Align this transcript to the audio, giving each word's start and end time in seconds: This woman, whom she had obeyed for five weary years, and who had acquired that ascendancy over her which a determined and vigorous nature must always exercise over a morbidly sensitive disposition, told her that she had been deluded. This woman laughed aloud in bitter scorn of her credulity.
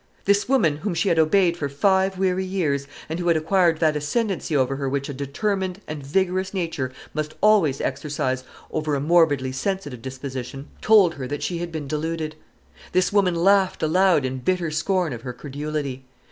This 0.25 0.49
woman, 0.49 0.77
whom 0.77 0.95
she 0.95 1.09
had 1.09 1.19
obeyed 1.19 1.55
for 1.55 1.69
five 1.69 2.17
weary 2.17 2.43
years, 2.43 2.87
and 3.07 3.19
who 3.19 3.27
had 3.27 3.37
acquired 3.37 3.79
that 3.81 3.95
ascendancy 3.95 4.55
over 4.57 4.77
her 4.77 4.89
which 4.89 5.09
a 5.09 5.13
determined 5.13 5.79
and 5.87 6.03
vigorous 6.03 6.55
nature 6.55 6.91
must 7.13 7.35
always 7.39 7.79
exercise 7.79 8.43
over 8.71 8.95
a 8.95 8.99
morbidly 8.99 9.51
sensitive 9.51 10.01
disposition, 10.01 10.69
told 10.81 11.13
her 11.13 11.27
that 11.27 11.43
she 11.43 11.59
had 11.59 11.71
been 11.71 11.87
deluded. 11.87 12.35
This 12.93 13.13
woman 13.13 13.35
laughed 13.35 13.83
aloud 13.83 14.25
in 14.25 14.39
bitter 14.39 14.71
scorn 14.71 15.13
of 15.13 15.21
her 15.21 15.33
credulity. 15.33 16.03